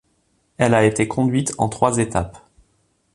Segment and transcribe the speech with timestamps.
[0.57, 2.39] Elle a été conduite en trois étapes.